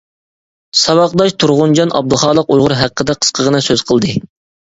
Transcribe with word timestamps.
ساۋاقداش 0.83 1.33
تۇرغۇنجان 1.43 1.93
ئابدۇخالىق 1.99 2.49
ئۇيغۇر 2.55 2.75
ھەققىدە 2.81 3.17
قىسقىغىنە 3.25 3.63
سۆز 3.69 3.85
قىلدى. 3.91 4.15